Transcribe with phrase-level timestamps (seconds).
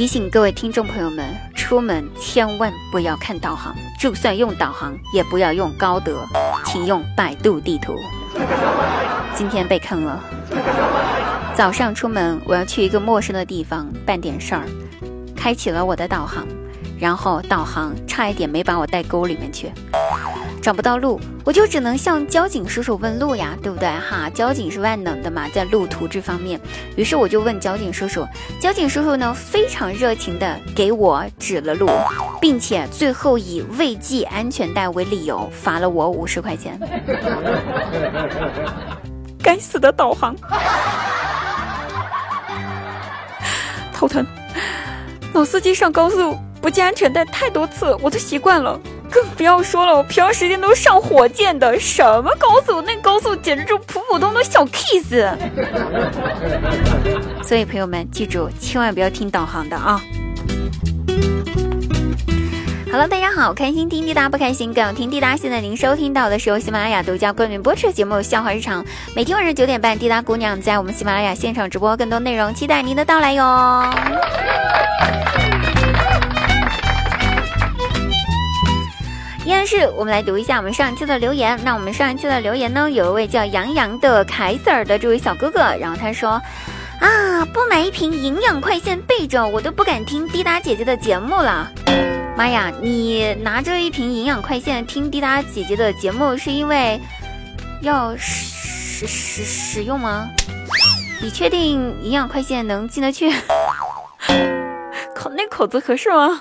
[0.00, 6.26] 提醒各位听众朋友们，出门千万不要看导航，就算用导航，也不要用高德，
[6.64, 7.94] 请用百度地图。
[9.34, 10.24] 今天被坑了。
[11.54, 14.66] 早上出门，我要去一个陌生的地方办点事儿，
[15.36, 16.46] 开启了我的导航，
[16.98, 19.70] 然后导航差一点没把我带沟里面去。
[20.62, 24.28] 找不到路，我就只能向交警叔叔问路呀，对不对哈？
[24.34, 26.60] 交警是万能的嘛，在路途这方面。
[26.96, 28.26] 于是我就问交警叔叔，
[28.60, 31.88] 交警叔叔呢非常热情的给我指了路，
[32.40, 36.78] 并且最后以未系安全带为理由罚了我五十块钱。
[39.42, 40.36] 该死的导航，
[43.94, 44.22] 头疼！
[45.32, 48.78] 老司机上高速不系安全带太多次，我都习惯了。
[49.20, 52.80] 更 不要说了，我平常时间都上火箭的，什么高速？
[52.82, 55.14] 那高速简直就普普通通小 kiss。
[57.44, 60.00] 所以朋友们记住，千万不要听导航的啊！
[62.90, 65.36] 好了，大家好，开心听滴答不开心更要听滴答。
[65.36, 68.82] 现在您收听到的是由喜马拉雅独家冠名播出的节目《笑话日常》，
[69.14, 73.44] 每天晚上九点半，滴答姑娘在我们喜马拉雅现场直播更多内容，期待您的到来哟。
[79.50, 81.58] 依然是我们来读一下我们上一期的留言。
[81.64, 86.40] 那我们上一期的留言呢，有一位叫杨洋的凯 Sir 的这位小哥哥，然后他说
[87.02, 91.68] ：“啊，不买一瓶营养快线备着，我都不敢听滴答姐姐的节目了。
[92.36, 97.00] 妈呀，你拿着一瓶营养快线听滴答姐姐的节目，是因为
[97.80, 100.28] 要使使使用吗？
[101.20, 103.32] 你确定营养快线能进得去？
[105.12, 106.40] 口那口子合适吗？”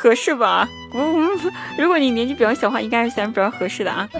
[0.00, 0.66] 合适吧？
[0.94, 1.28] 嗯，
[1.78, 4.08] 如果你年纪比较小的话，应该是选比较合适的啊。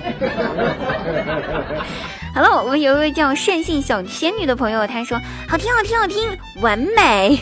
[2.34, 6.28] 好了，我们有一位叫善信小仙女的朋友，她说好听，好听，好听，
[6.60, 7.40] 完美。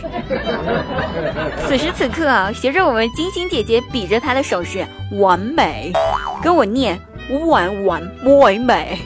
[1.67, 4.87] 此时此刻，学着我们金星姐姐比着她的手势，
[5.19, 5.93] 完美，
[6.43, 6.99] 跟我念
[7.47, 8.01] 完完
[8.39, 8.99] 完美。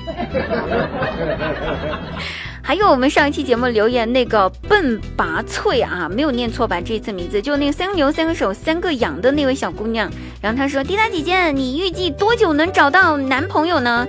[2.64, 6.80] 还有我们上一期节目留言那个笨拔萃啊，没有念错吧？
[6.80, 10.08] 这次名字就那个三个牛三个手三个羊的那位小姑娘。
[10.40, 14.06] 然后她说：“滴答姐姐，你预计多久能找到男朋友呢？”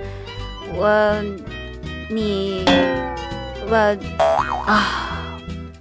[0.76, 1.14] 我，
[2.08, 2.64] 你，
[3.68, 3.96] 我
[4.66, 5.36] 啊，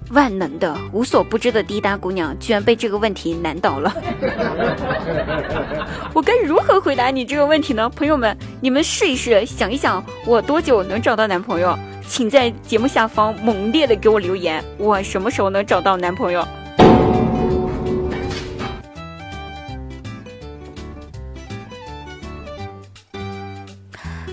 [0.09, 3.95] 万能的无所不知的滴答姑娘，居然被这个问题难倒了。
[6.12, 7.88] 我该如何回答你这个问题呢？
[7.89, 11.78] 朋友们，你们试一试，想一想，我多久能找到男朋友？
[12.07, 16.45] 请在节目下方猛烈的给我留言，我什么时候能找到男朋友？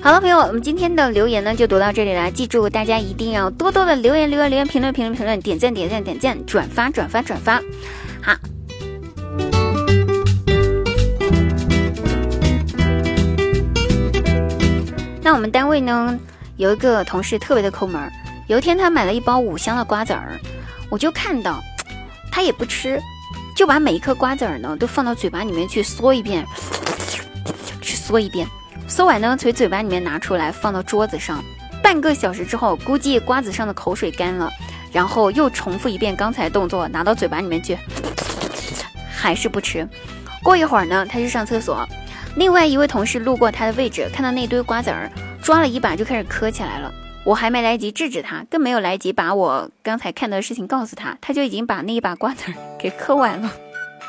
[0.03, 2.31] 好了，朋友，我们今天的留言呢就读到这里了。
[2.31, 7.61] 记住，大家一定要多多的留言，留言，留言，评论，评论，评论，点赞，点赞，点赞，转发，转发，转发。
[8.23, 8.35] 好。
[15.23, 16.19] 那我们单位呢？
[16.61, 18.13] 有一个同事特别的抠门儿，
[18.47, 20.39] 有一天他买了一包五香的瓜子儿，
[20.91, 21.59] 我就看到，
[22.31, 23.01] 他也不吃，
[23.57, 26.45] 就把每一颗瓜子儿呢都放到嘴巴里面去嗦一遍，
[27.81, 28.47] 去嗦一遍，
[28.87, 31.43] 嗦完呢从嘴巴里面拿出来放到桌子上，
[31.83, 34.51] 半个小时之后，估计瓜子上的口水干了，
[34.93, 37.79] 然后又重复一遍刚才动作，拿到嘴巴里面去，
[39.11, 39.89] 还是不吃。
[40.43, 41.89] 过一会儿呢，他去上厕所，
[42.37, 45.11] 另外一位同事路过他的位置，看到那堆瓜子儿。
[45.43, 46.93] 抓了一把就开始磕起来了，
[47.25, 53.51] 我还没来及制止他，更没有来及把我刚才看到的事情告诉他，他就已经把那一把瓜子给磕完了。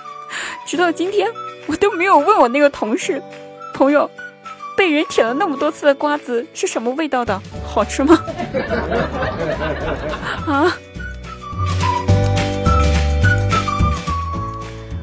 [0.68, 1.28] 直到今天，
[1.68, 3.22] 我都没有问我那个同事
[3.74, 4.10] 朋友，
[4.78, 8.16] 被人舔了那么多次的瓜子是什么味道的，好吃吗？
[10.48, 10.78] 啊！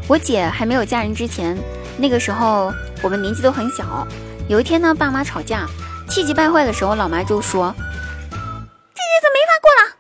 [0.07, 1.57] 我姐还没有嫁人之前，
[1.99, 2.73] 那个时候
[3.03, 4.07] 我们年纪都很小，
[4.49, 5.67] 有一天呢，爸妈吵架。
[6.09, 9.95] 气急败坏的时候，老妈就说：“这日子没法过了，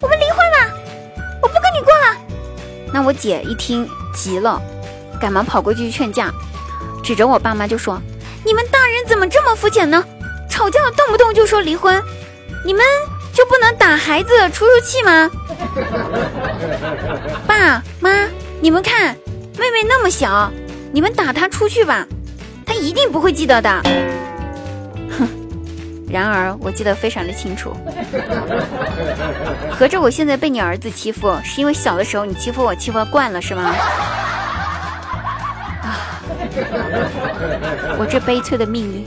[0.00, 0.70] 我们离婚吧，
[1.42, 2.16] 我不跟你过了。”
[2.92, 4.60] 那我姐一听急了，
[5.20, 6.30] 赶忙跑过去劝架，
[7.02, 8.00] 指着我爸妈就说
[8.44, 10.04] ：“你们大人怎么这么肤浅呢？
[10.50, 12.02] 吵架了动不动就说离婚，
[12.64, 12.84] 你们
[13.32, 15.30] 就不能打孩子出出气吗？”
[17.46, 18.28] 爸妈，
[18.60, 19.16] 你们看，
[19.58, 20.50] 妹妹那么小，
[20.92, 22.06] 你们打她出去吧，
[22.66, 23.82] 她一定不会记得的。
[26.10, 27.76] 然而，我记得非常的清楚。
[29.70, 33.74] 合着我现在被你儿子欺负，是因为小的时候你欺负我欺负惯了，是吗？
[35.82, 36.20] 啊！
[37.98, 39.04] 我这悲催的命运。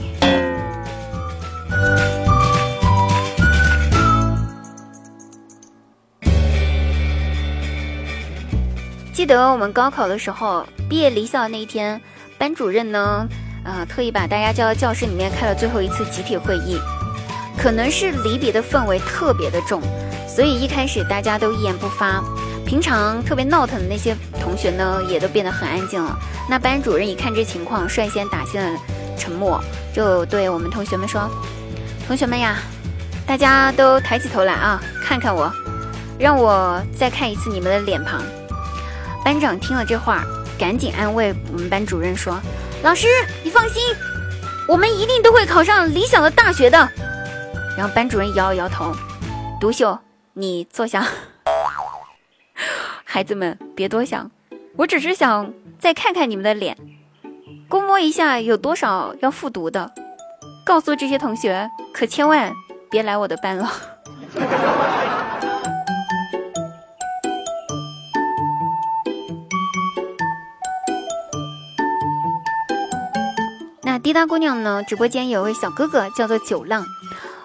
[9.12, 12.00] 记得我们高考的时候，毕业离校那一天，
[12.38, 13.26] 班主任呢，
[13.64, 16.78] 啊，特意把大家叫到教室里面开了最后一次集体会议。
[17.56, 19.80] 可能是离别的氛围特别的重，
[20.26, 22.22] 所以一开始大家都一言不发。
[22.64, 26.18] 平常特别闹腾的那些同学呢，也都变得很安静了。
[26.48, 28.70] 那班主任一看这情况，率先打破了
[29.18, 29.62] 沉默，
[29.92, 31.28] 就对我们同学们说
[32.08, 32.56] ：“同学们呀，
[33.26, 35.52] 大家都抬起头来啊，看看我，
[36.18, 38.22] 让我再看一次你们的脸庞。”
[39.22, 40.24] 班长听了这话，
[40.58, 42.40] 赶紧安慰我们班主任说
[42.82, 43.06] ：“老师，
[43.44, 43.80] 你放心，
[44.66, 46.76] 我们一定都会考上理想的大学的。”
[47.78, 48.92] 然后班主任摇了摇头，
[49.60, 49.96] 独秀，
[50.34, 51.06] 你坐下。
[53.04, 54.30] 孩子们别多想，
[54.76, 56.76] 我只是想再看看你们的脸，
[57.68, 59.92] 估摸一下有多少要复读的。
[60.64, 62.52] 告诉这些同学，可千万
[62.90, 63.72] 别来我的班了。
[74.02, 74.82] 滴答姑娘呢？
[74.82, 76.84] 直播间有位小哥哥叫做九浪。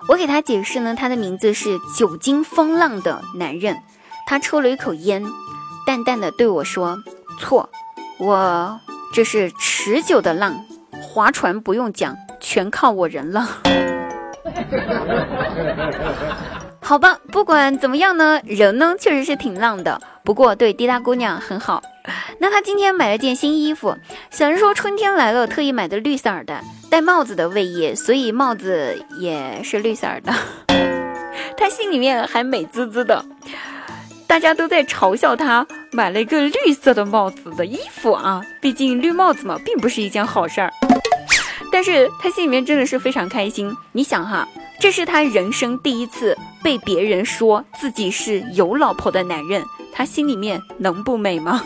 [0.08, 3.78] 我给他解释呢，他的名字是久经风浪的男人。
[4.26, 5.24] 他抽了一口烟，
[5.86, 6.98] 淡淡的对我说
[7.40, 7.70] ：“错，
[8.18, 8.80] 我
[9.14, 10.66] 这是持久的浪，
[11.00, 13.48] 划船不用桨，全靠我人了。”
[16.82, 21.84] 好吧，不管怎么样呢，人呢确实是挺浪的，不过对滴答姑娘很好。
[22.40, 23.96] 那他今天买了件新衣服，
[24.30, 26.62] 想着说春天来了，特意买的绿色的。
[26.90, 30.34] 戴帽子的卫衣，所以帽子也是绿色的。
[31.58, 33.26] 他心里面还美滋滋的，
[34.26, 40.72] 大家都在嘲笑他买了一个绿色的帽子的衣服啊，毕竟绿帽子嘛，并不是一件好事儿。
[41.72, 43.76] 但是他心里面真的是非常开心。
[43.92, 44.48] 你想哈，
[44.80, 49.62] 这是他人生第一次被别人说自己是有老婆的男人，
[49.98, 51.64] 他心里面能不美吗？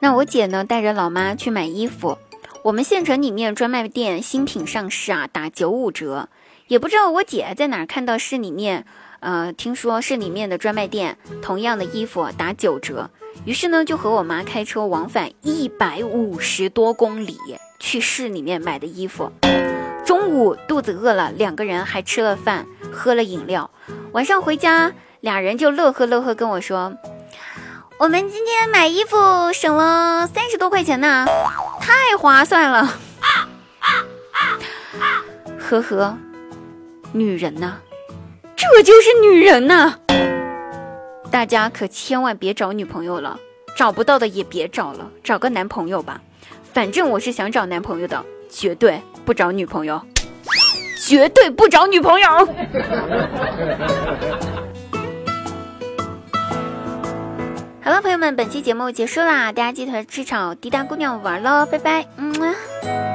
[0.00, 2.18] 那我姐呢，带着老妈去买衣服。
[2.62, 6.28] 我们县城里面专卖店新品上市啊，打九五折。
[6.68, 8.84] 也不知道我姐在哪看到市里面，
[9.20, 13.08] 呃，听说市里面的专卖店同样的衣服打九折，
[13.46, 17.38] 于是呢就和我妈开车往返一百五十多公里
[17.80, 19.32] 去市里面买的衣服。
[20.04, 23.70] 中午肚子饿了，两个人还吃了饭，喝了饮料。
[24.12, 26.94] 晚上回家，俩人就乐呵乐呵跟我说。
[27.98, 31.26] 我们今天买衣服省了三十多块钱呢，
[31.80, 32.88] 太划算了！
[35.58, 36.18] 呵呵，
[37.12, 37.76] 女人呐，
[38.56, 39.94] 这就是女人呐！
[41.30, 43.38] 大家可千万别找女朋友了，
[43.76, 46.20] 找不到的也别找了，找个男朋友吧。
[46.72, 50.00] 反正我是想找男朋友的，绝对不找女朋友，
[51.06, 52.28] 绝对不找女朋友。
[57.82, 63.13] 好了，朋友们，本期节目结束啦，大家记得去找滴答姑娘玩喽，拜拜，嗯。